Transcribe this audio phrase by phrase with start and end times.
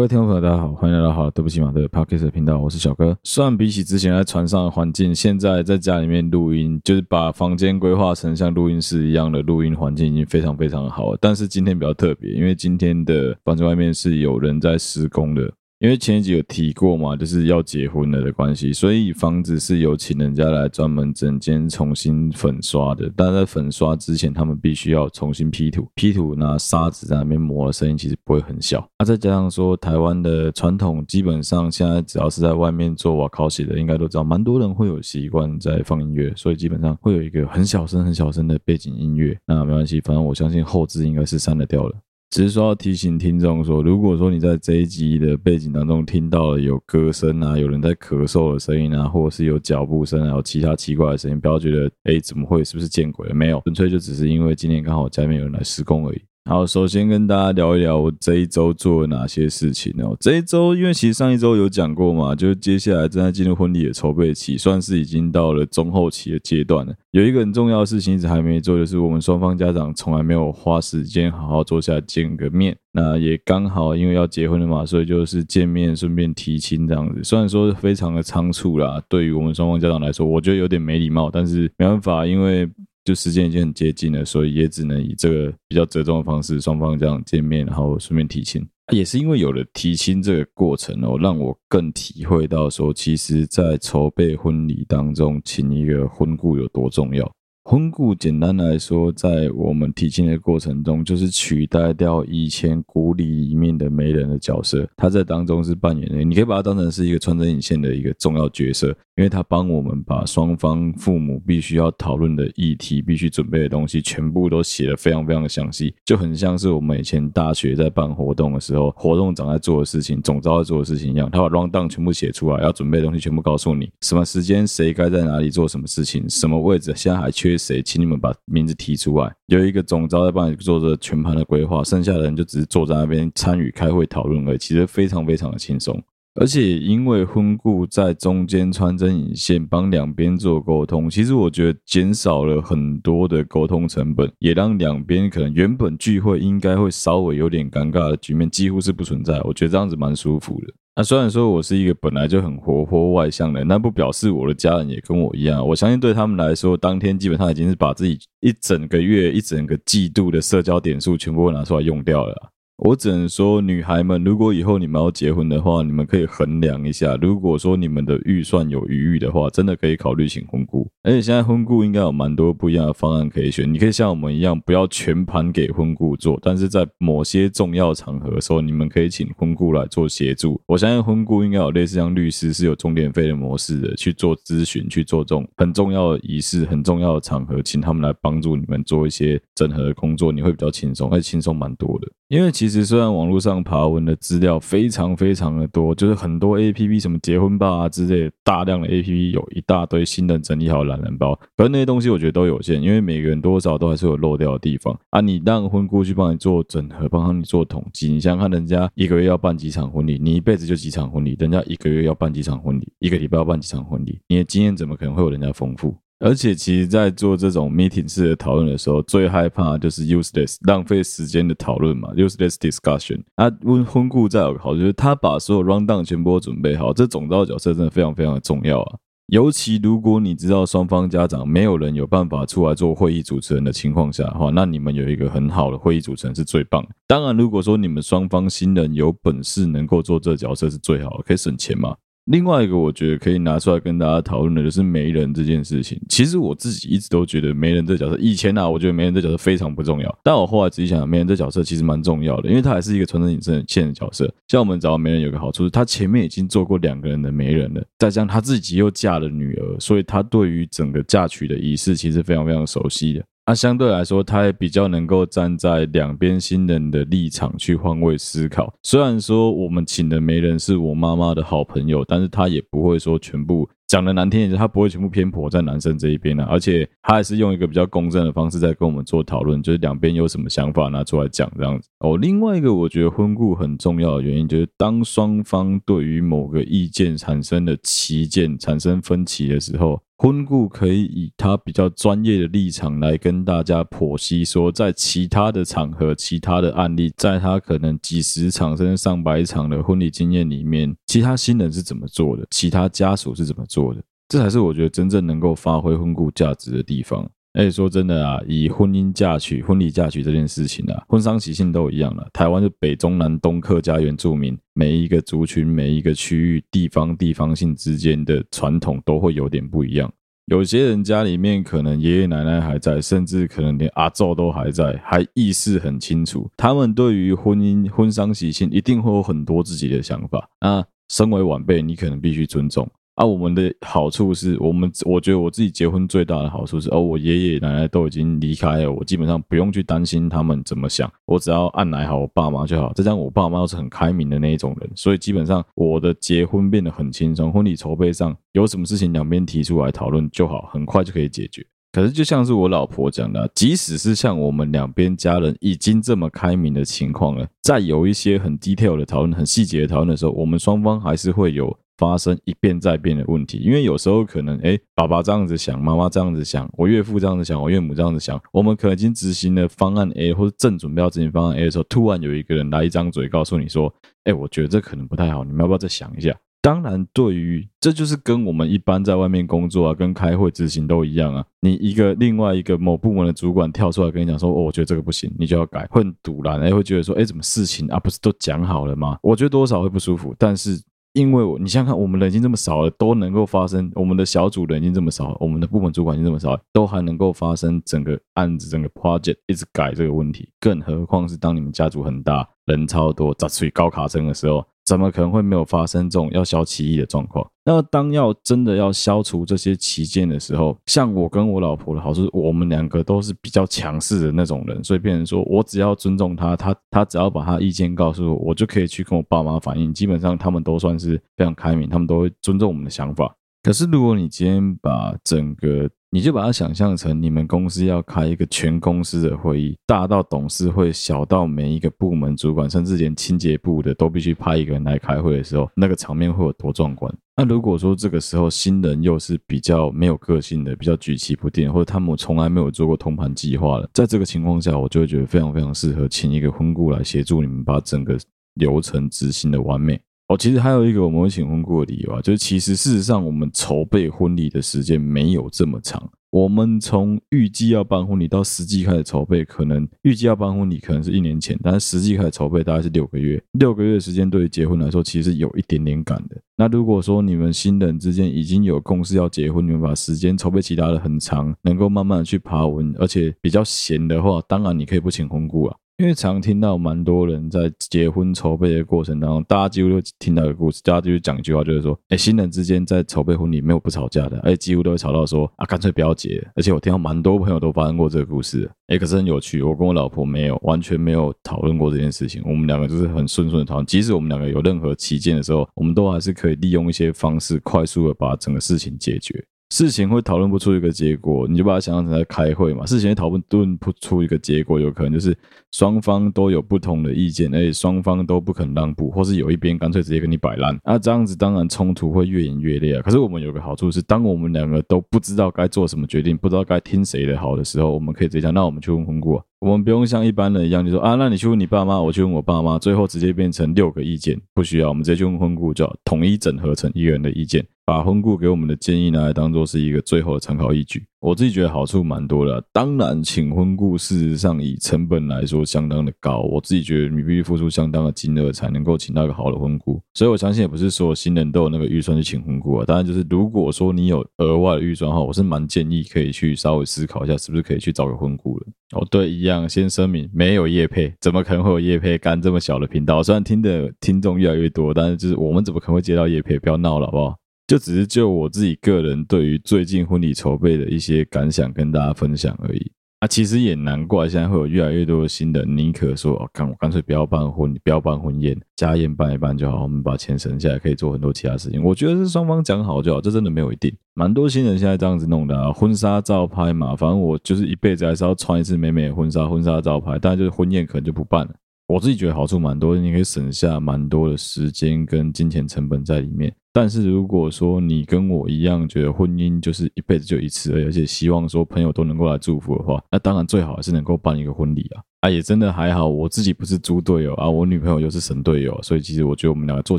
[0.00, 3.14] 各位听众朋友，大家好，欢迎来到好对不起马的 Podcast 频道，我是小哥。
[3.22, 11.18] 虽然比起之前在船上的环境，现在在家里面录音，就是把房间规划成像录音室一样的录音环境，已经非常非常的好了。
[11.20, 15.52] 但是今天比较特别，因为今天的房间外面是有人在施工的。
[15.80, 23.10] 因为前一集有提过嘛，就是要结婚了的关系，所以房子是有请人家来专门整间重新粉刷的。
[23.16, 28.86] 但在粉刷之前，他们必须要重新 P 图，P 图拿砂纸在那边磨的声音其实不会很小。
[28.98, 39.34] 那、再加上说，台湾的传统基本上现在只要是在外面做瓦考洗的，应该都知道，蛮多人会有习惯在放音乐，所以基本上会有一个很小声、很小声的背景音乐。
[39.46, 41.96] 那没关系，反正我相信后置应该是删得掉了。
[42.30, 52.62] 只是说要提醒听众说，如果说你在这一集的背景当中听到了有歌声啊，有人在咳嗽的声音啊，或者是有脚步声啊，有其他奇怪的声音，不要觉得哎，怎么会？
[52.62, 53.34] 是不是见鬼了？
[53.34, 56.22] 没有，纯粹就只是因为今天刚好家里面有人来施工而已。
[56.46, 60.16] 好，首先跟大家聊一聊我这一周做了哪些事情哦。
[60.18, 66.92] 这一周，因为其实上一周有讲过嘛，就接下来正在进入婚礼的筹备期，算是已经到了中后期的阶段了。
[67.12, 72.76] 有一个很重要的事情一直还没做，就是我们双方家长从来没有花时间好好坐下见个面。
[72.92, 77.22] 那也刚好因为要结婚了嘛，所以就是见面顺便提亲这样子。
[77.22, 82.68] 虽然说非常的仓促啦，对于我们双方家长来说，我觉得有点没礼貌，但是没办法，因为。
[83.10, 88.64] 就时间已经很接近了，所以也只能以这个比较折中的方式，双方这样见面，然后顺便提亲。
[88.92, 97.28] 也是因为有了提亲这个过程哦，让我更体会到说，其实，在筹备婚礼当中，请一个婚顾有多重要。
[97.70, 104.88] 婚顾简单来说，在我们提亲的过程中，就是取代掉以前古礼里面的媒人的角色。
[104.96, 121.30] 他在当中是扮演的，你可以把他当成是一个穿针引线的一个重要角色，因为他帮我们把双方父母必须要讨论的议题、必须准备的东西，全部都写得非常非常的详细，就很像是我们以前大学在办活动的时候，活动长在做的事情、总召在做的事情一样。
[121.30, 127.59] 他把 rundown 全部写出来，要准备的东西全部告诉你，什么时间谁该在哪里做什么事情，什么位置现在还缺。
[127.60, 129.32] 谁，请你们把名字提出来。
[129.46, 134.58] 有一个总招在帮你做着全盘的规划，剩下的人就只是坐在那边参与开会讨论而已。
[134.58, 136.02] 其实非常非常的轻松，
[136.34, 149.40] 而且因为婚顾在中间穿针引线，帮两边做沟通，其实我觉得减少了很多的沟通成本，也让两边可能原本聚会应该会稍微有点尴尬的局面几乎是不存在。
[149.42, 150.72] 我觉得这样子蛮舒服的。
[150.96, 155.66] 那虽然说我是一个本来就很活泼外向的人，但不表示我的家人也跟我一样。
[155.66, 162.52] 我相信对他们来说，当天基本上已经是把自己一整个月、一整个季度的社交点数全部拿出来用掉了。
[162.82, 167.14] 我只能说，女孩们，如果以后你们要结婚的话，你们可以衡量一下。
[167.16, 170.90] 如果说你们的预算有余裕的话，真的可以考虑请婚顾。
[171.02, 173.70] 而且现在婚顾应该有蛮多不一样的方案可以选。
[173.70, 180.58] 你可以像我们一样，不要全盘给婚顾做，但是在某些重要场合的时候，你们可以请婚顾来做协助。
[180.66, 192.08] 我相信婚顾应该有类似像律师是有重点费的模式的，去做咨询，去做这种很重要的仪式、很重要的场合，请他们来帮助你们做一些整合的工作，你会比较轻松，而且轻松蛮多的。
[192.28, 205.20] 因为其实其实虽然网络上爬文的资料非常非常的多，就是很多 APP 什么结婚吧啊之类的，大量的 APP 有一大堆新人整理好的懒人包，可是那些东西我觉得都有限，因为每个人多少都还是有漏掉的地方啊。
[205.20, 215.96] 你让婚顾去帮你做整合，帮你做统计，你想看，人家一个月要办几场婚礼，你一辈子就几场婚礼，人家一个月要办几场婚礼，一个礼拜要办几场婚礼，你的经验怎么可能会有人家丰富？
[216.22, 223.22] 而且，其实，在做这种 meeting 式的讨论的时候，最害怕就是 useless 浪费时间的讨论嘛，useless discussion。
[223.36, 228.98] 啊，婚婚顾再有好，就是他把所有 rundown 全部都准备好，这总召角色真的非常非常的重要啊。
[229.28, 236.86] 尤其如果你知道双方家长没有人有办法出来做会议主持人的情况下的话，那你们有一个很好的会议主持人是最棒。
[237.06, 241.96] 当然，如果说你们双方新人有本事能够做这角色是最好的，可以省钱嘛。
[242.30, 246.00] 另外一个我觉得可以拿出来跟大家讨论的就是媒人这件事情。
[246.08, 250.18] 其实我自己一直都觉得媒人这角色，以前啊，我觉得媒人这角色非常不重要。
[250.22, 254.32] 但我后来仔细想想，媒人这角色其实蛮重要的，因为他还是一个传承引线的角色。
[254.46, 263.24] 像我们找媒人有个好处是，他前面已经做过两个人的媒人了，再加上他自己又嫁了女儿，所以他对于整个嫁娶的仪式其实非常非常熟悉的。
[263.50, 268.72] 那相对来说，他也比较能够站在两边新人的立场去换位思考。
[268.84, 276.46] 虽然说我们请的媒人是我妈妈的好朋友，但是他也不会说全部讲的难听一点，他不会全部偏颇在男生这一边啊。
[276.48, 281.88] 而且他还是用一个比较公正的方式在跟我们做讨论，就是两边有什么想法拿出来讲这样子。
[281.98, 290.00] 哦，另外一个我觉得婚故很重要的原因，就是当双方对于某个意见产生了歧见、产生分歧的时候。
[290.22, 307.26] 婚顾可以以他比较专业的立场来跟大家剖析，说在其他的场合、其他的案例，在他可能几十场甚至上百场的婚礼经验里面，其他新人是怎么做的，其他家属是怎么做的，这才是我觉得真正能够发挥婚顾价值的地方。
[307.52, 312.28] 而且说真的啊，以婚姻嫁娶、婚礼嫁娶这件事情啊，婚丧喜庆都一样了。
[312.32, 320.12] 台湾是北中南东客家原住民，每一个族群、每一个区域、地方、地方性之间的传统都会有点不一样。
[320.46, 326.50] 有些人家里面可能爷爷奶奶还在，甚至可能连阿祖都还在，还意识很清楚。
[326.56, 330.48] 他们对于婚姻、婚丧喜庆一定会有很多自己的想法。
[330.60, 332.88] 那身为晚辈，你可能必须尊重。
[333.20, 342.90] 啊，我们的好处是我们，我觉得我自己结婚最大的好处是，哦，我爷爷奶奶都已经离开了，我基本上不用去担心他们怎么想，我只要按捺好我爸妈就好。
[342.94, 351.62] 再加上我爸妈都是很开明的那一种人，所以基本上我的结婚变得很轻松，婚礼筹备上有什么事情两边提出来讨论就好，很快就可以解决。
[351.92, 361.76] 可是就像是我老婆讲的，即使是像我们两边家人已经这么开明的情况了，在有一些很 detail 的讨论、很细节的讨论的时候，我们双方还是会有。
[362.00, 373.92] 发生一变再变的问题，因为有时候可能，哎，爸爸这样子想，妈妈这样子想，我岳父这样子想，我岳母这样子想，我们可能已经执行了方案 A，或者正准备要执行方案 A 的时候，突然有一个人来一张嘴，告诉你说，
[374.24, 376.34] 哎，我觉得这可能不太好，你们要不要再想一下？
[376.62, 381.44] 当然，对于这就是跟我们一般在外面工作啊，跟开会执行都一样啊。
[381.60, 389.18] 你一个另外一个某部门的主管跳出来跟你讲说，哦，我觉得这个不行，你就要改，会很赌烂，哎，会觉得说，哎，怎么事情啊，不是都讲好了吗？
[389.22, 390.80] 我觉得多少会不舒服，但是。
[391.12, 393.90] 因为我，你想想看，我们人已经这么少了，都能够发生。
[393.94, 404.64] 我们的小组人已经这么少了，我们的部门主管已经这么少了，都还能够发生整个案子、整个 project 一直改这个问题，更何况是当你们家族很大，人超多，杂碎高卡声的时候。
[404.90, 407.48] 怎么可能会没有发生这种要消歧义的状况？
[407.64, 419.94] 那当要真的要消除这些歧见的时候，像我跟我老婆的好处，我们两个都是比较强势的那种人，所以变成说我只要尊重他，他他只要把他意见告诉我，我就可以去跟我爸妈反映。
[419.94, 423.32] 基本上他们都算是非常开明，他们都会尊重我们的想法。
[423.62, 437.16] 可是如果你今天把整个你就把它想象成你们公司要开一个全公司的会议，大到董事会，小到每一个部门主管，甚至连清洁部的都必须派一个人来开会的时候，那个场面会有多壮观？
[437.36, 448.18] 那如果说这个时候新人又是比较没有个性的，比较举棋不定，或者他们从来没有做过通盘计划的，在这个情况下，我就会觉得非常非常适合请一个婚顾来协助你们把整个
[448.54, 450.00] 流程执行的完美。
[450.30, 456.08] 哦，其实还有一个我们会请婚顾的理由啊，就是其实事实上我们筹备婚礼的时间没有这么长。
[456.30, 463.42] 我们从预计要办婚礼到实际开始筹备，可能预计要办婚礼可能是一年前，但是实际开始筹备大概是六个月。
[463.58, 466.40] 六个月的时间对于结婚来说，其实有一点点赶的。
[466.56, 475.76] 那如果说你们新人之间已经有共识要结婚，你们把时间筹备期拉的很长，能够慢慢的去爬文，而且比较闲的话，当然你可以不请婚顾啊。
[476.00, 486.42] 因为常听到蛮多人在结婚筹备的过程当中，大家几乎都听到一个故事，大家就讲一句话，就是说，哎，新人之间在筹备婚礼没有不吵架的，而且几乎都会吵到说，啊，干脆不要结。
[486.54, 499.44] 而且我听到蛮多朋友都发生过这个故事，哎，可是很有趣，我跟我老婆没有，完全没有讨论过这件事情，我们两个就是很顺顺的讨论，即使我们两个有任何歧见的时候，我们都还是可以利用一些方式，快速的把整个事情解决。
[499.70, 502.84] 事情会讨论不出一个结果，你就把它想象成在开会嘛。
[502.84, 505.36] 事情会讨论论不出一个结果，有可能就是
[505.70, 510.76] 双方都有不同的意见，而且双方都不肯让步，或是有一边干脆直接跟你摆烂。
[510.84, 513.02] 那这样子当然冲突会越演越烈啊。
[513.02, 519.40] 可是我们有个好处是，当我们两个都不知道该做什么决定，不知道该听谁的好的时候，我们可以直接讲，那我们去问婚顾。
[519.60, 527.62] 我们不用像一般人一样，就说啊，那你去问你爸妈，我去问我爸妈，最后直接变成六个意见，不需要，我们直接去问婚顾，就好，统一整合成一个人的意见。
[527.84, 532.64] 把婚顾给我们的建议拿来当做是一个最后的参考依据，我自己觉得好处蛮多的。
[532.72, 540.00] 当然，请婚顾事实上以成本来说相当的高，我自己觉得你必须付出相当的金额才能够请到一个好的婚顾。
[540.14, 542.84] 所以我相信也不是所有新人都有那个预算去请婚顾啊。
[542.86, 548.66] 当然，就是如果说你有额外的预算的话，我是蛮建议可以去稍微思考一下，是不是可以去找个婚顾的。
[548.92, 553.22] 哦，对，一样，先声明没有业配，怎么可能会有业配干这么小的频道？
[553.22, 556.58] 虽然听的听众越来越多，但是就是我们怎么可能会接到业配？
[556.58, 557.36] 不要闹了，好不好？
[557.70, 571.80] 就只是就我自己个人对于最近婚礼筹备的一些感想跟大家分享而已啊，其实也难怪现在会有越来越多的新人宁可说哦，干我干脆不要办婚，不要办婚宴，家宴办一办就好，我们把钱省下来可以做很多其他事情。
[571.80, 573.96] 我觉得是双方讲好就好，这真的没有一定。
[574.14, 581.54] 蛮多新人现在这样子弄的啊，婚纱照拍嘛，反正我就是一辈子还是要穿一次美美的婚纱，婚纱照拍，但就是婚宴可能就不办了。
[581.86, 586.52] 我自己觉得好处蛮多，你可以省下蛮多的时间跟金钱成本在里面。
[586.72, 595.02] 但是如果说你跟我一样觉得婚姻就是一辈子就一次而，且希望说朋友都能够来祝福的话，那当然最好还是能够办一个婚礼啊。
[595.20, 599.98] 啊，也真的还好，我自己不是猪队友啊，我女朋友又是神队友，所以其实我觉得我们两个做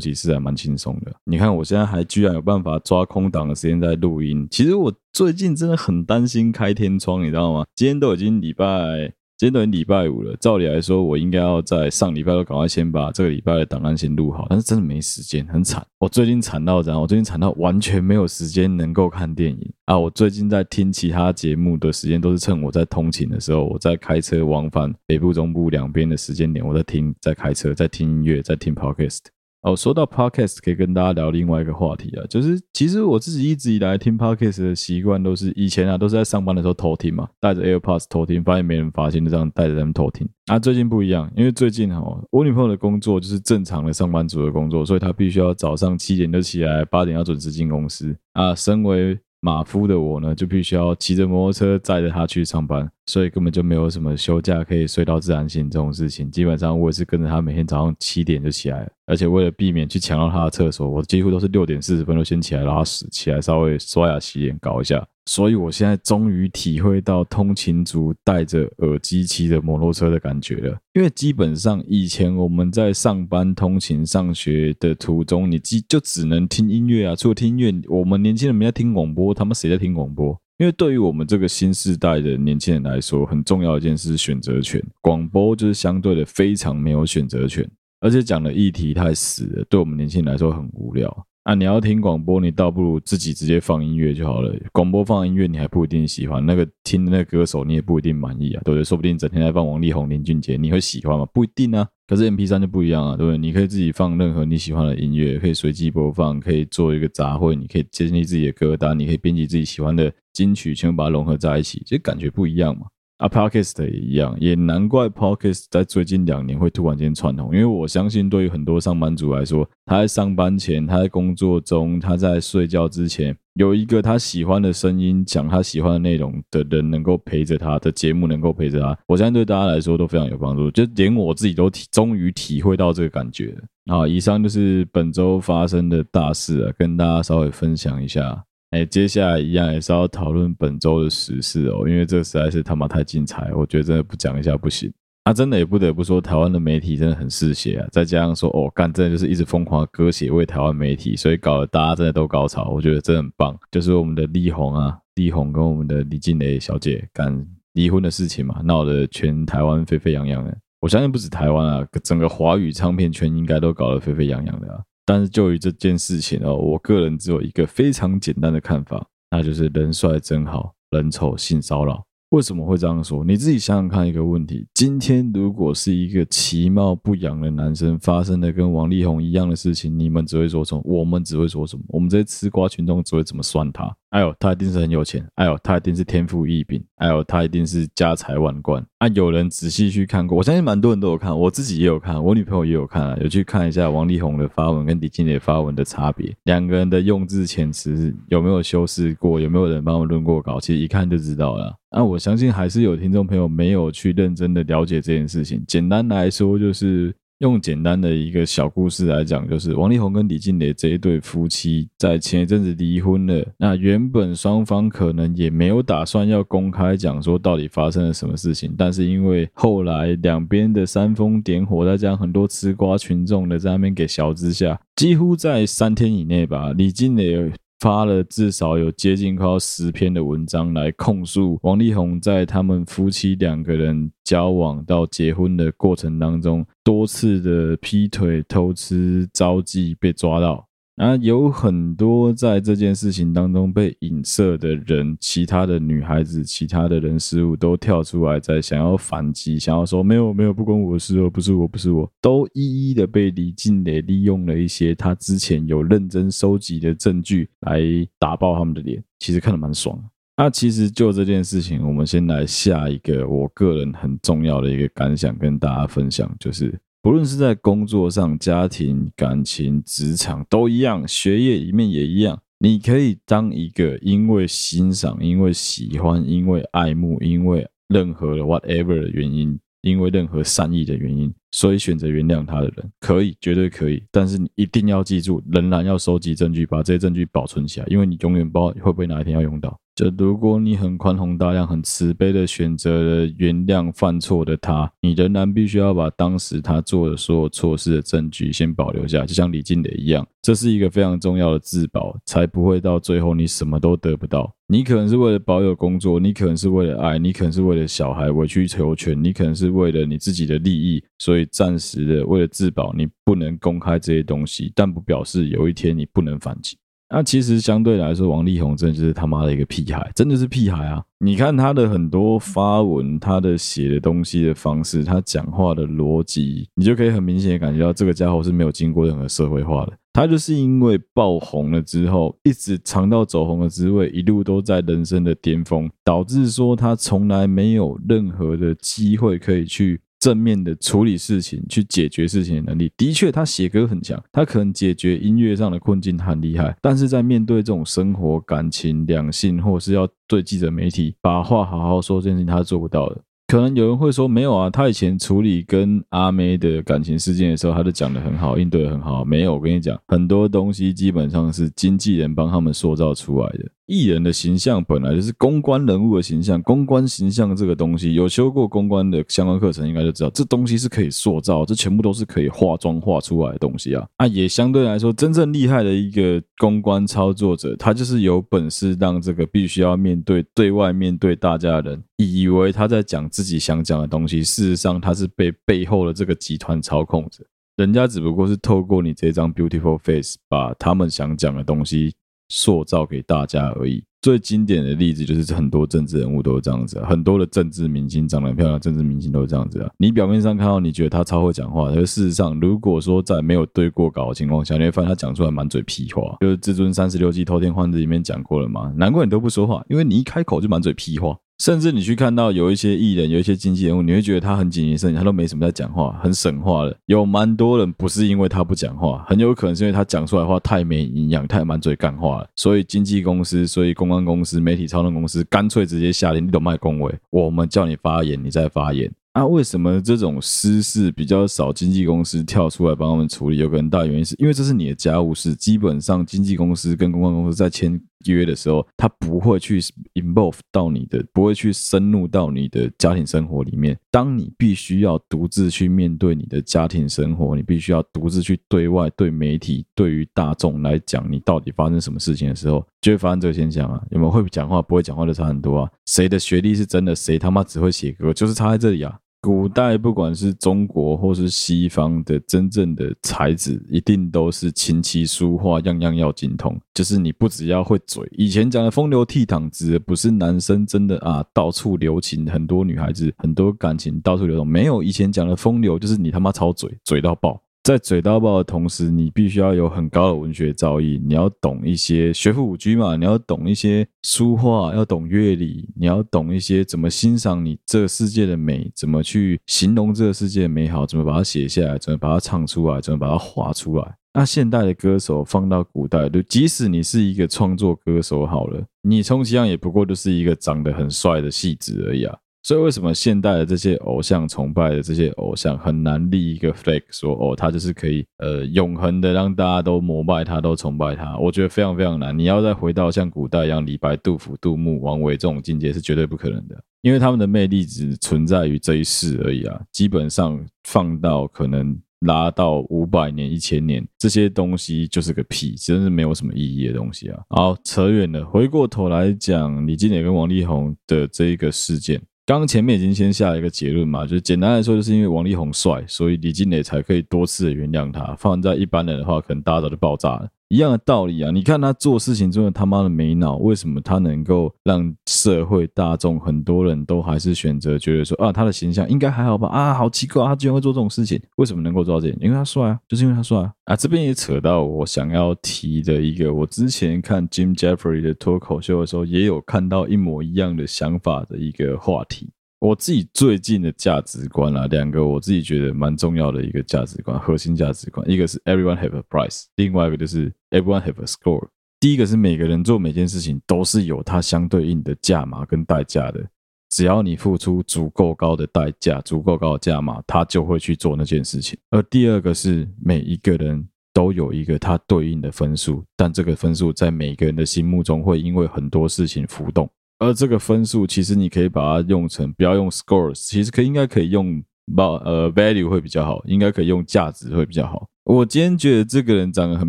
[0.00, 1.12] 起事还蛮轻松的。
[1.24, 7.64] 你看我现在还居然有办法抓空档的时间在录音，其实我最近真的很担心开天窗，你知道吗？
[7.76, 9.12] 今天都已经礼拜。
[9.42, 15.84] 今天都礼拜五了，照理来说，我应该要在上礼拜都赶快先把这个礼拜的档案先录好，但是真的没时间，很惨。
[15.98, 17.02] 我最近惨到怎样？
[17.02, 19.98] 我最近惨到完全没有时间能够看电影啊！
[19.98, 29.22] 我最近在听其他节目的时间都是趁我在通勤的时候，我在开车往返北部、中部两边的时间点，我在听，在开车，在听音乐，在听 Podcast。
[29.62, 40.28] 哦，说到 podcast，可以跟大家聊另外一个话题啊，就是其实我自己一直以来听 podcast 的习惯都是以前啊，都是在上班的时候偷听嘛，带着 AirPods 偷听，发现没人发现，就这样带着他们偷听。
[40.46, 48.52] 啊，最近不一样，因为最近哈，我女朋友的工作就是正常的上班族的工作，所以她必须要早上七点就起来，八点要准时进公司啊。
[48.56, 56.30] 身为马夫的我呢，就必须要骑着摩托车载着他去上班，所以根本就没有什么休假可以睡到自然醒这种事情。
[56.30, 65.04] 基本上我也是跟着他每天早上七点就起来了，而且为了避免去抢到他的厕所，我几乎都是六点四十分就先起来拉屎，起来稍微刷牙洗脸搞一下。
[65.26, 70.76] 所以我现在终于体会到通勤族戴着耳机骑着摩托车的感觉了。
[70.94, 77.14] 因为基本上以前我们在上班、通勤、上学的途中，你就就只能听音乐啊。
[77.14, 80.36] 除了听音乐，我们年轻人没在听广播，他们谁在听广播？
[80.58, 84.80] 因为对于我们这个新世代的年轻人来说，很重要一件事是选择权。
[85.00, 87.68] 广播就是相对的非常没有选择权，
[88.00, 91.26] 而且讲的议题太死了，对我们年轻人来说很无聊。
[91.44, 94.54] 啊，你要听广播，你倒不如自己直接放音乐就好了。
[94.70, 98.84] 广播放音乐，你还不一定喜欢那个听那个歌手，你也不一定满意啊，对不对？
[98.84, 101.26] 说不定整天在放王力宏、林俊杰，你会喜欢吗？
[101.34, 101.88] 不一定啊。
[102.06, 103.38] 可是 MP3 就不一样啊，对不对？
[103.38, 112.86] 你可以自己放任何你喜欢的音乐，可以随机播放，可以做一个杂烩，你可以建立自己的歌单，你可以编辑自己喜欢的金曲，全部把它融合在一起，这感觉不一样嘛。
[113.22, 133.62] 啊，Podcast 也一样，也难怪 Podcast 在最近两年会突然间窜红，因为我相信对于很多上班族来说，他在上班前，他在工作中，他在睡觉之前，有一个他喜欢的声音，讲他喜欢的内容的人，能够陪着他的节目，能够陪着他，我相信对大家来说都非常有帮助，就连我自己都体终于体会到这个感觉了。
[133.86, 138.42] 好，以上就是本周发生的大事啊，跟大家稍微分享一下。
[138.72, 144.90] 哎，接下来一样也是要讨论本周的时事哦，因为这实在是他妈太精彩，我觉得真的不讲一下不行。
[145.24, 153.54] 啊，真的也不得不说，台湾的媒体真的很嗜血啊，再加上说哦，干真的就是一直疯狂割血为台湾媒体，所以搞得大家真的都高潮，我觉得真的很棒。
[153.70, 160.56] 就是我们的力宏啊，力宏跟我们的李靓蕾小姐干离婚的事情嘛，闹得全台湾沸沸扬扬的。
[160.80, 164.80] 我相信不止台湾啊，整个华语唱片圈应该都搞得沸沸扬扬的啊。
[165.04, 172.02] 但是就于这件事情哦，我个人只有一个非常简单的看法，那就是人帅真好，人丑性骚扰。
[172.30, 173.22] 为什么会这样说？
[173.22, 180.80] 你自己想想看一个问题：今天如果是一个其貌不扬的男生发生了跟王力宏一样的事情，你们只会说什么？
[180.84, 181.82] 我们只会说什么？
[181.88, 183.94] 我们这些吃瓜群众只会怎么算他？
[184.12, 185.26] 哎呦，他一定是很有钱！
[185.36, 186.84] 哎呦，他一定是天赋异禀！
[186.96, 188.84] 哎呦，他一定是家财万贯！
[188.98, 201.74] 啊，有人仔细去看过，我相信蛮多人都有看，我自己也有看，我女朋友也有看啊，有去看一下王力宏的发文跟李靓蕾发文的差别，两个人的用字遣词有没有修饰过，有没有人帮我论过稿，其实一看就知道了。
[201.90, 205.64] 那我相信还是有听众朋友没有去认真的了解这件事情。
[205.66, 213.44] 简单来说，就是用简单的一个小故事来讲，就是王力宏跟李静蕾这一对夫妻在前一阵子离婚了。
[213.58, 227.52] 那原本双方可能也没有打算要公开讲说到底发生了什么事情，但是因为后来两边的煽风点火，再加上很多吃瓜群众的在那边给小之下，几乎在三天以内吧，李静蕾。
[227.82, 240.64] 发了至少有接近快要十篇的文章来控诉王力宏在他们夫妻两个人交往到结婚的过程当中，多次的劈腿、偷吃、招妓被抓到。
[240.96, 257.80] 啊，有很多在这件事情当中被影射的人，其他的女孩子、其他的人事物都跳出来，在想要反击，想要说没有没有，不关我的事哦，不是我，不是我，都一一的被李靓蕾利用了一些他之前有认真收集的证据来
[258.18, 259.98] 打爆他们的脸，其实看得蛮爽。
[260.36, 266.78] 那其实就这件事情，我们先来下一个我个人很重要的一个感想跟大家分享，就是。
[267.02, 272.40] 不论是在工作上、家庭、感情、职场都一样，学业里面也一样。
[272.60, 284.00] 你可以当一个因为欣赏、因为喜欢、因为爱慕、因为任何的 whatever 的原因因为任何善意的原因，所以选择原谅他的人，可以，绝对可以。
[284.12, 289.76] 但是你一定要记住，仍然要收集证据，把这些证据保存起来，因为你永远不知道会不会哪一天要用到。
[289.94, 304.54] 就如果你很宽宏大量、很慈悲的选择了原谅犯错的他，你仍然必须要把当时他做的所有错事的证据先保留下，就像李靓蕾一样，这是一个非常重要的自保，才不会到最后你什么都得不到。
[304.66, 316.78] 你可能是为了保有工作，你可能是为了爱，你可能是为了小孩委曲求全，你可能是为了你自己的利益，所以暂时的为了自保，你不能公开这些东西，但不表示有一天你不能反击。
[317.14, 321.04] 那其实相对来说，王力宏真的就是他妈的一个屁孩，真的是屁孩啊！
[321.20, 329.92] 你看他的很多发文，他的写的东西的方式，他讲话的逻辑，你就可以很明显的感觉到这个家伙是没有经过任何社会化的。
[330.14, 340.00] 他就是因为爆红了之后，一直尝到走红的滋味，一路都在人生的巅峰，导致说他从来没有任何的机会可以去。
[340.22, 353.20] 正面的处理事情，去解决事情的能力，的确，他写歌很强，他可能解决音乐上的困境很厉害，但是在面对这种生活、感情、两性，或是要对记者媒体把话好好说这件事情，他是做不到的。
[353.48, 359.24] 可能有人会说，没有啊，他以前处理跟阿妹的感情事件的时候，他都讲得很好，应对得很好。
[359.24, 363.70] 没有，我跟你讲，很多东西基本上是经纪人帮他们塑造出来的。
[363.92, 374.08] 艺人的形象本来就是公关人物的形象，公关形象这个东西，有修过公关的相关课程，应该就知道，这东西是可以塑造，这全部都是可以化妆化出来的东西啊。
[374.16, 387.44] 啊，也相对来说，真正厉害的一个公关操作者，他就是有本事让这个必须要面对对外面对大家的人，以为他在讲自己想讲的东西，事实上他是被背后的这个集团操控着，
[387.76, 392.14] 人家只不过是透过你这张 beautiful face，把他们想讲的东西。
[392.52, 394.04] 塑造给大家而已。
[394.20, 399.90] 最经典的例子就是很多政治人物都是这样子，很多的政治明星长得很漂亮，政治明星都是这样子啊。
[399.96, 406.36] 你表面上看到你觉得他超会讲话，但事实上，如果说在没有对过稿的情况下，你会发现他讲出来满嘴屁话。
[406.40, 411.36] 就是《至尊三十六计，偷天换日》里面讲过了嘛，难怪你都不说话，因为你一开口就满嘴屁话。
[411.62, 416.96] 甚至你去看到有一些艺人，有一些经纪人物，你会觉得他很谨言慎行，他都没什么在讲话，很省话的。
[417.06, 422.48] 有蛮多人不是因为他不讲话，很有可能是因为他讲出来的话太没营养，太满嘴干话了。
[422.56, 429.08] 所以经纪公司、所以公关公司、媒体操弄公司，干脆直接下令，你都卖恭维，我们叫你发言，你再发言。
[429.32, 431.72] 啊，为什么这种私事比较少？
[431.72, 435.54] 经纪公司跳出来帮他们处理，有个很大原因是因为这是你的家务事。
[435.54, 439.80] 基本上，经纪公司跟公关公司在签约的时候，他不会去
[440.12, 443.98] involve 到你的，不会去深入到你的家庭生活里面。
[444.10, 453.98] 当你必须要独自去面对你的家庭生活，你必须要独自去对外对媒体、对于大众来讲，你到底发生什么事情的时候，就会发生这个现象啊。
[454.10, 455.90] 有没有会讲话，不会讲话的差很多啊？
[456.04, 457.16] 谁的学历是真的？
[457.16, 458.30] 谁他妈只会写歌？
[458.34, 459.18] 就是差在这里啊。
[459.44, 466.80] 古代不管是中国或是西方的真正的才子，一定都是琴棋书画样样要精通。
[466.94, 474.64] 就是你不只要会嘴，以前讲的风流倜傥，指的不是男生真的啊到处留情，很多女孩子很多感情到处流动。
[474.66, 477.60] 没有以前讲的风流，就是你他妈超嘴，嘴到爆。
[477.82, 494.14] 在嘴到爆的同时，你必须要有很高的文学造诣，你要懂一些学富五车嘛，你要懂一些书画，要懂乐理，你要懂一些怎么欣赏你这个世界的美，怎么去形容这个世界的美好，怎么把它写下来，怎么把它唱出来，怎么把它画出来。
[494.34, 502.38] 那现代的歌手放到古代，就即使你是一个创作歌手好了，你充其量也不过就是一个长得很帅的戏子而已啊。
[502.62, 511.36] 所以，为什么现代的这些偶像崇拜的这些偶像很难立一个 flag，说哦，他就是可以呃永恒的让大家都膜拜他，都崇拜他？
[511.38, 512.38] 我觉得非常非常难。
[512.38, 519.80] 你要再回到像古代一样，李白、杜甫、杜牧、王维这种境界是绝对不可能的，因为他们的魅力只存在于这一世而已啊。
[519.90, 527.40] 基本上放到可能拉到五百年、一千年，这些东西就是个屁，真是没有什么意义的东西啊。
[527.48, 532.22] 好，扯远了，回过头来讲李靓蕾跟王力宏的这一个事件。
[532.44, 538.34] 刚刚前面已经先下了一个结论嘛，就是简单来说，就是因为王力宏帅，所以李金磊才可以多次的原谅他。
[538.34, 540.48] 放在一般人的话，可能大家早就爆炸了。
[540.72, 549.68] 一样的道理啊，你看他做事情真的他妈的没脑，为什么他能够让社会大众很多人都还是选择觉得说啊，他的形象应该还好吧？
[549.68, 552.38] 啊，好奇怪，他居然会做这种事情，为什么能够做到这点？
[552.40, 553.70] 因为他帅啊，就是因为他帅啊。
[553.84, 562.48] 啊，这边也扯到我想要提的一个，我之前看 Jim Jeffrey 的脱口秀的时候，也有看到一模一样的想法的一个话题。
[562.82, 571.68] 我自己最近的价值观啊，两个我自己觉得蛮重要的一个价值观，核心价值观，一个是 Everyone have a price，另外一个就是 Everyone have a score。
[572.00, 576.44] 第一个是每个人做每件事情都是有它相对应的价码跟代价的，
[576.90, 581.78] 只要你付出足够高的代价、足够高的价码，他就会去做那件事情。
[581.90, 589.88] 而第二个是每一个人都有一个他对应的分数，但这个分数在每个人的心目中会因为很多事情浮动。
[590.22, 594.62] 而这个分数其实你可以把它用成，不要用 scores，其实可以应该可以用。
[594.96, 598.08] 呃 value 会比较好，应该可以用价值会比较好。
[598.24, 599.88] 我今天觉得这个人长得很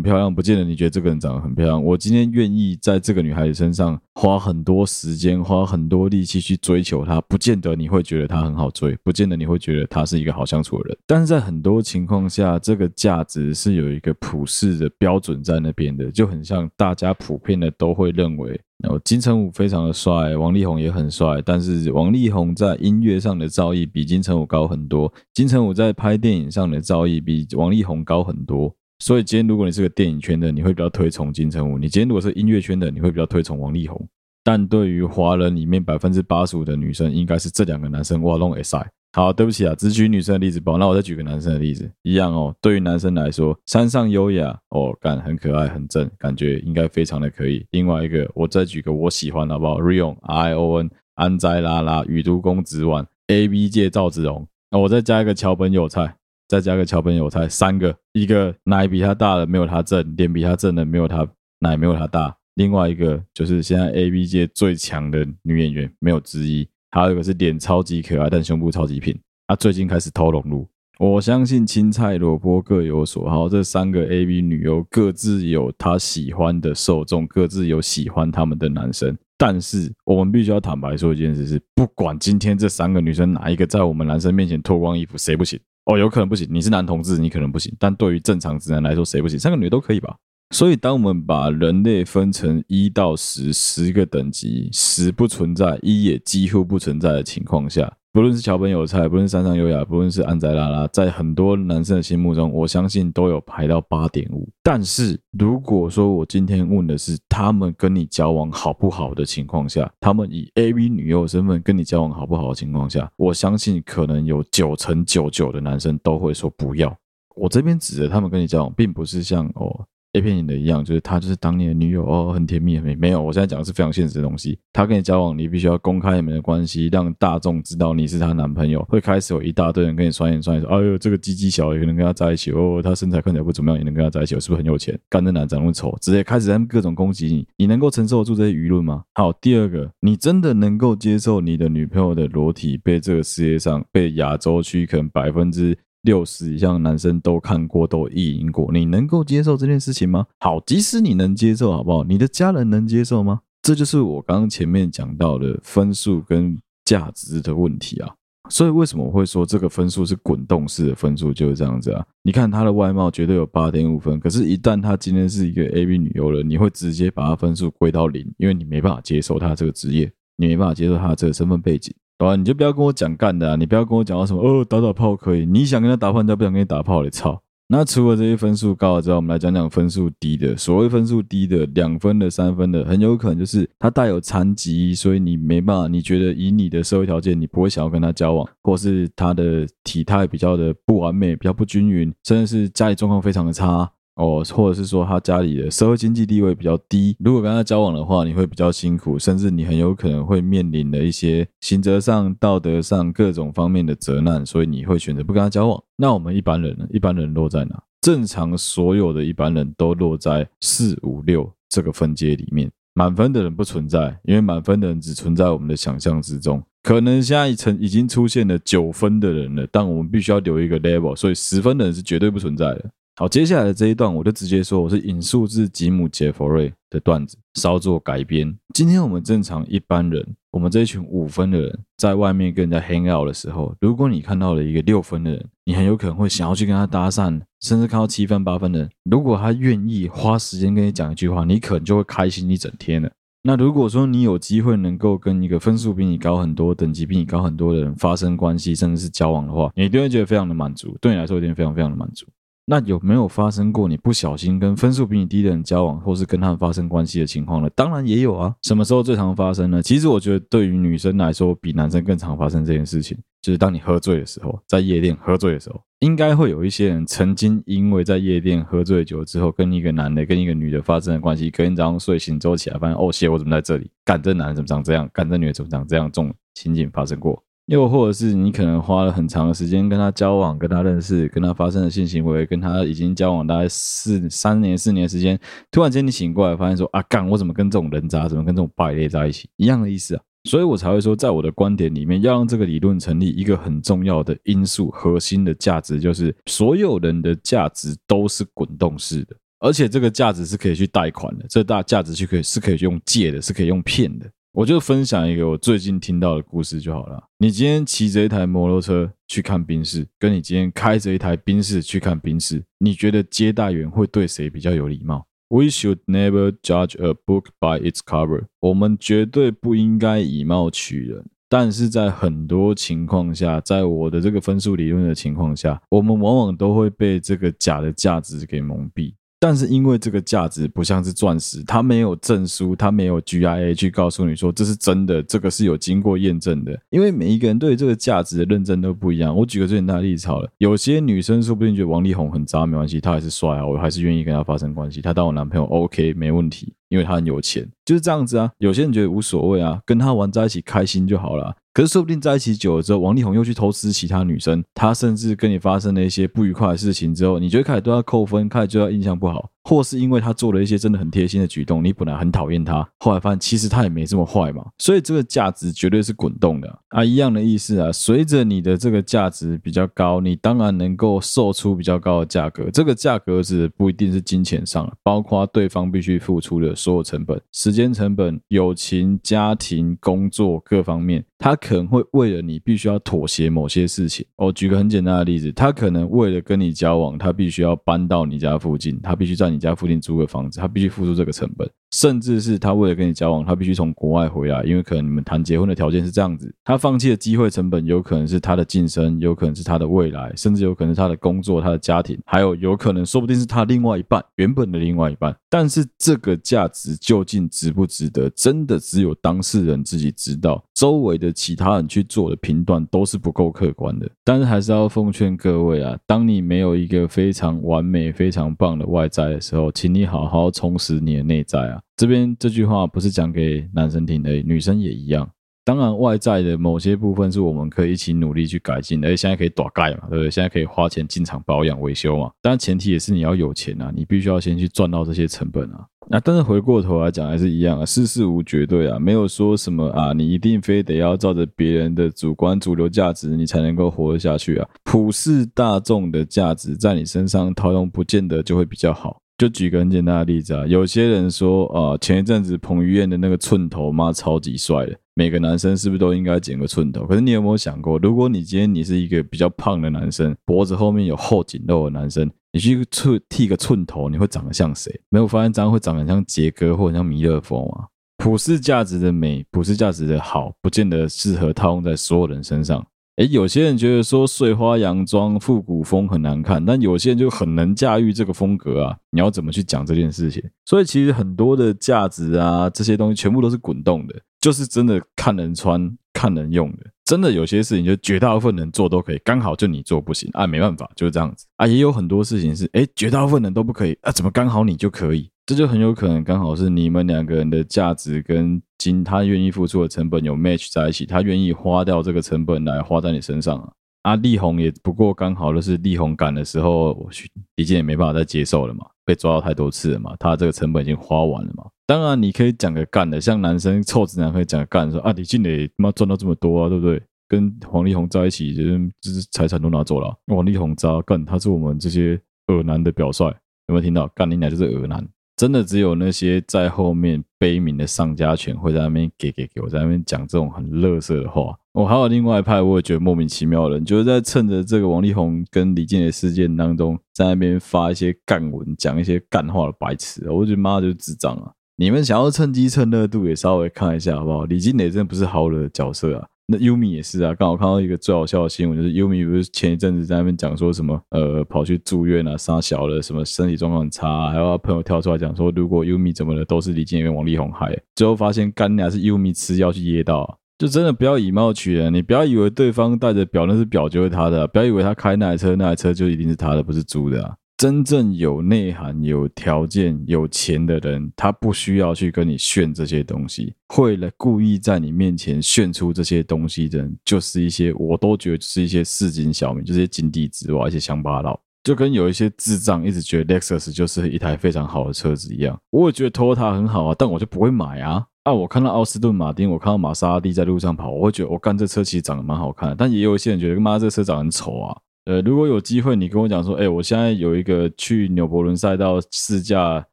[0.00, 1.84] 漂亮，不见得你觉得这个人长得很漂亮。
[1.84, 10.98] 我今天愿意在这个女孩子身上花很多时间，花很多力气去追求她，不见得你会觉得她很好追，不见得你会觉得她是一个好相处的人。
[11.06, 18.58] 但是在很多情况下，这个价值是有一个普世的标准在那边的，就很像大家普遍的都会认为。
[18.82, 28.74] 然后，金城武非常的帅，王力宏也很帅，但是王力宏在音乐上的造诣比金城武高很多，金城武在拍电影上的造诣比王力宏高很多。
[28.98, 34.08] 所以今天如果你是个电影圈的，你会比较推崇金城武；你今天如果是音乐圈的，你会比较推崇王力宏。
[34.42, 38.86] 但对于华人里面百分之八十五的女生，应该是这两个男生哇拢会帅。
[39.16, 40.74] 好，对不起啊，只举女生的例子吧。
[40.76, 42.52] 那我再举个男生的例子，一样哦。
[42.60, 47.64] 对于男生来说，山上优雅哦，感很可爱，很正，感觉应该非常的可以。
[47.70, 54.48] 另外一个，我再举个我喜欢的好不好？Rion R I O N 安斋拉拉宇都公子丸 A B 界赵子龙。
[54.72, 56.16] 那我再加一个桥本有菜，
[56.48, 61.24] 再加个桥本有菜，三个，一个奶比他大的没有他正，脸比他正的没有他
[61.60, 62.36] 奶没有他大。
[62.54, 66.66] 另外一个就是现在 A B 界最强的女演员，没有之一。
[66.94, 69.18] 还有一个是脸超级可爱，但胸部超级平。
[69.48, 70.68] 他最近开始偷龙路。
[71.00, 79.18] 我相信青菜萝卜各有所好，这三个 AV 女优各自有她喜欢的受众，各自有喜欢他们的男生。
[79.36, 85.58] 但是我们必须要坦白说一件事是：不管今天这三个女生哪一个在我们男生面前脱光衣服，谁不行？
[85.86, 86.46] 哦，有可能不行。
[86.48, 87.74] 你是男同志，你可能不行。
[87.76, 89.36] 但对于正常直男来说，谁不行？
[89.36, 90.16] 三个女的都可以吧？
[90.54, 104.48] 所以，当我们把人类分成一到十十个等级，十不存在，一也几乎不存在的情况下，不论是桥本有菜，不论是山上优雅，不论是安斋拉拉，在很多男生的心目中，我相信都有排到八点五。
[104.62, 116.96] 但是，如果说我今天问的是他们跟你交往好不好的情况下，他们以 AV 女优身份跟你交往好不好的情况下，我相信可能有九成九九的男生都会说不要。
[117.34, 119.84] 我这边指的他们跟你交往，并不是像哦。
[120.14, 122.94] A 片演的一样，就是他就是当你的女友哦，很甜蜜很美。
[122.94, 124.56] 没有，我现在讲的是非常现实的东西。
[124.72, 128.80] 他跟你交往，你必须要公开你们的关系，让大众知道你是他男朋友。
[128.88, 134.96] 会开始有一大堆人跟你酸言酸语说：“哎呦，这个鸡鸡小也能跟他在一起哦，他身材看起来不怎么样，也能跟他在一起，是不是很有钱？
[135.08, 137.46] 干这男长那么丑，直接开始在各种攻击你。
[137.56, 139.02] 你能够承受得住这些舆论吗？
[139.14, 145.76] 好，第二个，你真的能够接受你的女朋友的裸体被这个世界上被亚洲区可能百分之。
[146.04, 150.24] 六十以上的男生都看过，都意淫过，你能够接受这件事情吗？
[150.38, 152.04] 好，即使你能接受，好不好？
[152.04, 153.40] 你的家人能接受吗？
[153.62, 158.14] 这就是我刚刚前面讲到的分数跟价值的问题啊。
[158.50, 161.32] 所以为什么我会说这个分数是滚动式的分数？
[161.32, 162.04] 就是这样子啊。
[162.22, 171.94] 你看他的外貌绝对有八点五分，可是，一旦他今天是一个 AV 女优了，你会直接把他分数归到零，因为你没办法接受他这个职业，你没办法接受他这个身份背景。
[172.18, 173.56] 好吧，你就不要跟我讲干的啊！
[173.56, 177.40] 你不要跟我讲到什么哦，打打炮可以，你想跟他打炮，人家不想跟你打炮，你操！
[177.66, 180.54] 那除了这些分数高了之外，我们来讲讲分数低的。
[180.56, 193.90] 所谓分数低的，两分的、三分的，很有可能就是他带有残疾，所以你没办法，你觉得以你的社会条件，你不会想要跟他交往，或是他的体态比较的不完美，比较不均匀，甚至是家里状况非常的差。
[194.16, 205.82] 哦，或者是说他家里的社会经济地位比较低，如果跟他交往的话，你会比较辛苦，甚至你很有可能会面临了一些刑责上、道德上各种方面的责难，所以你会选择不跟他交往。
[205.96, 206.86] 那我们一般人呢？
[206.90, 207.82] 一般人落在哪？
[208.00, 216.62] 正常所有的一般人都落在四五六这个分阶里面，满分的人不存在，因为满分的人只存在我们的想象之中。
[216.82, 222.90] 可能现在已成已经出现了九分的人了，但我们必须要留一个 level，所以十分的人是绝对不存在的。
[223.16, 228.52] 好，接下来的这一段我就直接说，我是引述自吉姆·杰佛瑞的段子，稍作改编。
[228.74, 243.08] 今天我们正常一般人，我们这一群五分的人，在外面跟人家 hang out 的时候，如果你看到了一个六分的人，你很有可能会想要去跟他搭讪，甚至看到七分八分的人，如果他愿意花时间跟你讲一句话，你可能就会开心一整天了。
[243.44, 252.26] 那如果说你有机会能够跟一个分数比你高很多、等级比你高很多的人发生关系，甚至是交往的话，你一定会觉得非常的满足，对你来说一定非常非常的满足。
[252.66, 257.68] 那有没有发生过你不小心跟分数比你低的人交往，或是跟他们发生关系的情况呢？
[257.76, 258.54] 当然也有啊。
[258.62, 259.82] 什么时候最常发生呢？
[259.82, 263.18] 其实我觉得对于女生来说，比男生更常发生这件事情。
[263.42, 273.90] 就是当你喝醉的时候，在夜店喝醉的时候，应该会有一些人曾经因为在夜店喝醉酒之后，跟一个男的跟一个女的发生了关系，隔天早上睡醒之后起来，发现哦，谢我怎么在这里？
[274.02, 275.06] 干这男的怎么长这样？
[275.12, 276.06] 干这女的怎么长这样？
[276.10, 277.42] 这种情景发生过。
[277.66, 285.38] 又或者是你可能花了很长的时间跟他交往、跟他认识、跟他发生了性行为，跟他已经交往大概四三年、四年时间，
[285.70, 289.48] 突然间你醒过来，发现说啊，干我怎么跟这种人渣，怎么跟这种败类在一起？
[289.56, 304.30] 一样的意思啊，所以我才会说，在我的观点里面，要让这个理论成立，一个很重要的因素、核心的价值，就是所有人的价值都是滚动式的，而且这个价值是可以去贷款的，这大价值去可以是可以用借的，是可以用骗的。
[304.54, 307.24] 我就分享一个我最近听到的故事就好了。
[307.38, 318.44] 你今天骑着一台摩托车去看宾士，跟你今天开着一台宾士去看宾士，你觉得接待员会对谁比较有礼貌？We should never judge a book by its cover。
[318.60, 329.14] 我们绝对不应该以貌取人，但是在很多情况下，在我的这个分数理论的情况下，我们往往都会被这个假的价值给蒙蔽。
[329.44, 336.80] 但是因为这个价值不像是钻石，它没有证书，它没有 GIA 去告诉你说这是真的，这个是有经过验证的。
[336.88, 339.36] 因为每一个人对这个价值的认证都不一样。
[339.36, 348.50] 我举个最简单的例子好了，有些女生说不定觉得王力宏很渣，没关系，他还是帅啊，我还是愿意跟他发生关系，他当我男朋友 OK 没问题，因为他很有钱，就是这样子啊。
[348.56, 351.54] 有些人觉得无所谓啊，跟他玩在一起开心就好了。
[351.74, 364.64] 可是说不定在一起久了之后，王力宏又去偷吃其他女生，他甚至跟你发生了一些不愉快的事情之后，你就会开始对他扣分，开始对他印象不好，或是因为他做了一些真的很贴心的举动，你本来很讨厌他，后来发现其实他也没这么坏嘛。
[364.78, 367.90] 所以这个价值绝对是滚动的啊，一样的意思啊。
[367.90, 372.70] 随着你的这个价值比较高，你当然能够售出比较高的价格。
[372.70, 381.24] 这个价格是不一定是金钱上的，包括对方必须付出的所有成本、时间成本、友情、家庭、工作各方面。
[381.38, 384.24] 他可能会为了你必须要妥协某些事情。
[384.36, 391.70] 我举个很简单的例子，他可能为了跟你交往，他必须要搬到你家附近，他必须在你家附近租个房子，他必须付出这个成本。
[391.94, 396.52] 甚至是他为了跟你交往，他必须从国外回来，因为可能你们谈结婚的条件是这样子。
[396.64, 405.32] 他放弃的机会成本有可能是他的晋升，有可能是他的未来，甚至有可能是他的工作、他的家庭，还有有可能说不定是他另外一半，原本的另外一半。
[405.48, 410.64] 但是这个价值究竟值不值得，真的只有当事人自己知道。
[410.74, 421.80] 周围的其他人去做的评断都是不够客观的，但是还是要奉劝各位啊，当你没有一个非常完美、非常棒的外在的时候，请你好好充实你的内在啊。
[421.96, 425.30] 这边这句话不是讲给男生听的，女生也一样。
[425.66, 430.30] 当然，外在的某些部分是我们可以一起努力去改进的，而且现在可以打盖嘛，对不对？
[430.30, 432.30] 现在可以花钱进厂保养维修嘛。
[432.42, 435.86] 当然，前提也是你要有钱啊，你必须要先去赚到这些成本啊。
[436.10, 444.68] 那但是回过头来讲，还是一样啊，世事无绝对啊，没有说什么啊，你一定非得要照着别人的主观主流价值，你才能够活得下去啊。
[444.84, 449.18] 普世大众的价值在你身上套用，不见得就会比较好。
[449.36, 457.04] 就举个很简单的例子啊，有些人说啊，前一阵子彭于晏的那个寸头妈超级帅的，每个男生是不是都应该剪个寸头？
[457.04, 465.00] 可是你有没有想过，如果你今天你是一个比较胖的男生，脖子后面有后颈肉的男生，你去寸剃个寸头，你会长得像谁？
[465.08, 467.86] 没有发现这样会长得像杰哥或者像弥勒佛吗？
[468.18, 472.86] 普世价值的美，普世价值的好，不见得适合套用在所有人身上。
[473.16, 478.96] 诶，有些人觉得说碎花洋装、复古风很难看，但有些人就很能驾驭这个风格啊。
[479.10, 480.42] 你要怎么去讲这件事情？
[480.64, 486.78] 所以其实很多的价值啊，这些东西全部都是滚动的，就是真的看人穿、看人用的。
[487.04, 491.66] 真的有些事情就绝大部分人做都可以，刚好就你做不行啊，没办法，就是这样子啊。
[491.68, 495.30] 也有很多事情是，诶，绝大部分人都不可以啊，怎么刚好你就可以？
[495.46, 503.72] 这就很有可能刚好是你们两个人的价值跟金，他愿意付出的成本有 match 在一起，他愿意花掉这个成本来花在你身上啊。
[504.04, 511.64] 啊，力宏也不过刚好就是力宏赶的时候，我去李健也没办法再接受了嘛，被抓到太多次了嘛，他这个成本已经花完了嘛。
[511.86, 517.02] 当然你可以讲个干的，像男生臭直男可以讲个干说啊，李健磊他妈赚到这么多啊，对不对？
[517.28, 520.14] 跟王力宏在一起，就是就是财产都拿走了。
[520.26, 523.26] 王力宏渣干，他是我们这些恶男的表率，
[523.68, 524.06] 有没有听到？
[524.08, 525.06] 干你俩就是恶男。
[525.36, 531.56] 真的只有那些在后面悲鸣的上家犬会在那边给给给我在那边讲这种很垃圾的话。
[531.72, 540.30] 我还有另外一派，我也觉得莫名其妙的人，就是在趁着这个王力宏跟李健的事件当中，在那边发一些干文，讲一些干话的白痴。
[540.30, 541.50] 我觉得妈就智障啊！
[541.76, 544.44] 你们想要趁机蹭热度，也稍微看一下好不好？
[544.44, 546.28] 李健磊真的不是好惹的角色啊。
[546.46, 567.34] 那优米也是啊，刚好看到一个最好笑的新闻，就是优米不是前一阵子在那边讲说什么，呃，跑去住院啊，杀小了，什么身体状况很差，还有他朋友跳出来讲说，如果优米怎么了，都是李健跟王力宏害，最后发现干娘是优米吃药去噎到，就真的不要以貌取人，你不要以为对方带着表那是表就是他的，不要以为他开那台车那台车就一定是他的，不是租的啊。
[567.56, 585.56] 真正有内涵、有条件、有钱的人，他不需要去跟你炫这些东西，会来故意在你面前炫出这些东西的人，就是一些我都觉得是一些市井小民，就是一些井底之蛙、一些乡巴佬，就跟有一些智障一直觉得 Lexus 就是一台非常好的车子一样。
[585.70, 588.04] 我也觉得 Toyota 很好啊，但我就不会买啊。
[588.24, 594.76] 啊，我看到奥斯顿马丁，我看到玛莎拉蒂在路上跑，我会觉得我干这车其实长得蛮好看的，但也有一些人觉得妈这车长得很丑啊。
[595.06, 599.84] 呃，如果有机会，你跟我讲说，哎、我现在有一个去纽伯伦赛道试驾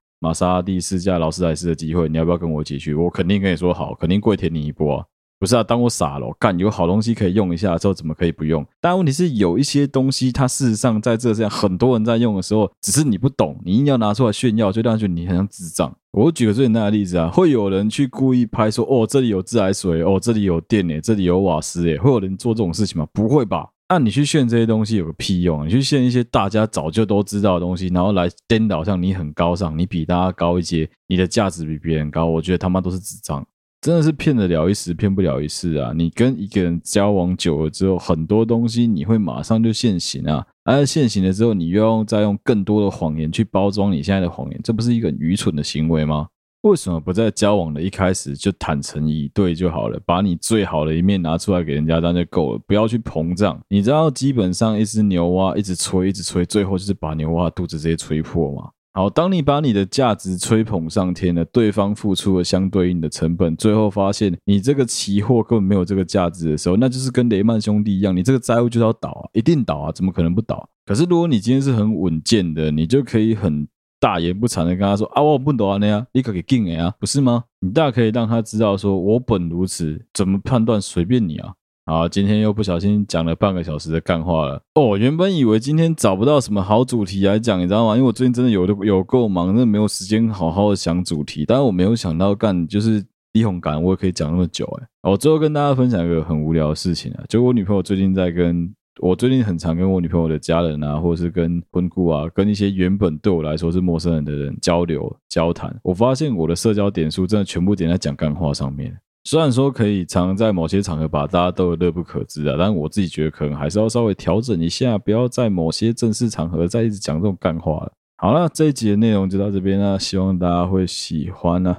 [0.19, 2.93] 玛莎拉蒂、试驾劳斯莱斯的机会，你要不要跟我一起去？
[2.93, 5.06] 我肯定跟你说好，肯定跪舔你一波啊！
[5.38, 8.65] 不是啊，当我傻了，干有好东西可以用一下之后，怎么可以不用？
[8.80, 15.93] 但问题是，有一些东西，它事实上在这这样很多人在用的时候，只是你不懂，你硬要拿出来炫耀，就让人觉得你很像智障。
[16.12, 23.08] 我举个最简单的例子啊，会有人去故意拍说，哦，这里有自来水，哦，这里有电诶，这里有瓦斯诶，会有人做这种事情吗？
[23.12, 23.67] 不会吧？
[23.93, 25.67] 那你去炫这些东西有个屁用？
[25.67, 33.45] 你去炫一些大家早就都知道的东西，然后来颠倒像你很高尚，你比大家高一阶，你的价值比别人高，我觉得他妈都是智障，
[33.82, 35.91] 真的是骗得了一时，骗不了一世啊！
[35.93, 46.30] 你跟一个人交往久了之后，很多东西你会马上就现形啊，而现形了之后，你又要再用更多的谎言去包装你现在的谎言，这不是一个很愚蠢的行为吗？
[46.62, 50.00] 为什么不在交往的一开始就坦诚以对就好了？
[50.06, 52.60] 把你最好的一面拿出来给人家，这样就够了。
[52.67, 53.60] 不要去膨胀。
[53.67, 58.69] 你知道，基本上一只牛蛙一直吹，一直吹，最后就是把牛蛙肚子直接吹破嘛。
[58.93, 70.69] 好，当你把你的价值吹捧上天了，对方付出了相对应的成本，最后发现你这个期货根本没有这个价值的时候，那就是跟雷曼兄弟一样，你这个债务就要倒啊，一定倒啊，怎么可能不倒？
[70.86, 73.67] 可是如果你今天是很稳健的，你就可以很。
[74.01, 77.43] 大言不惭的跟他说啊，我不懂啊，那样你可以进啊，不是吗？
[77.59, 81.53] 你大可以让他知道说，我本如此，怎么判断随便你啊。
[81.85, 84.59] 好，今天又不小心讲了半个小时的干话了。
[84.73, 87.95] 哦，原本以为今天找不到什么好主题来讲，你知道吗？
[87.95, 91.45] 因为我最近真的有有够忙，真的没有时间好好的想主题。
[91.45, 95.11] 但是我没有想到干就是低红感，我也可以讲那么久哎。
[95.11, 98.73] 我最后跟大家分享一个很无聊的事情啊，就我女朋友最近在跟。
[98.99, 105.73] 我最近很常跟我女朋友的家人啊，或者是跟婚顾啊，跟一些原本对我来说是陌生人的人交流交谈。
[105.82, 108.95] 我发现我的社交点数真的全部点在讲干话上面。
[109.23, 117.93] 虽然说可以常在某些场合把大家逗得乐不可支啊，但我自己觉得可能还是要稍微调整一下，不要在某些正式场合再一直讲这种干话了。
[118.17, 121.77] 好了，这一集的内容就到这边了，希望大家会喜欢呢。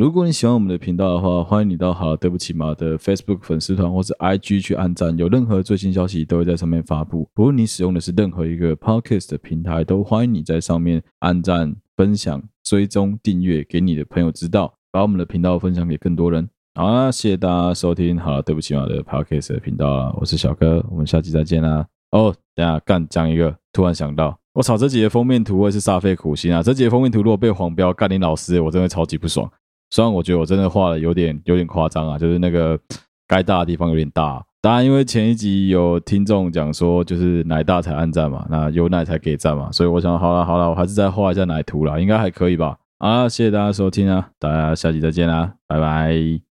[0.00, 7.28] 如果你喜欢我们的频道的话，欢迎你到好了对不起嘛的 Facebook 粉丝团或是 IG 去按赞，有任何最新消息都会在上面发布。
[7.34, 16.48] 不论你使用的是任何一个 Podcast 的平台，都欢迎你在上面按赞、分享、追踪、订阅，给你的朋友知道，把我们的频道分享给更多人。
[16.76, 21.86] 好啦，谢谢大家收听好了对不起嘛的 Podcast 的频道啦，我是小哥，我们下期再见啦。
[22.12, 26.62] 哦，等下干讲一个，突然想到，我操，这集的封面图我也是煞费苦心啊！
[26.62, 29.46] 这集的封面图如果被黄标干你老师，我真的超级不爽。
[29.90, 32.78] 虽然我觉得我真的画的有点有点夸张啊，就是那个
[33.26, 34.44] 该大的地方有点大。
[34.62, 42.76] 当然，因为前一集有听众讲说，就是奶大才按赞嘛，那有奶才给赞嘛，所以我想好了好了，我还是再画一下奶图啦，应该还可以吧？
[42.98, 46.49] 啊，谢谢大家收听啊，大家下集再见啦，拜拜。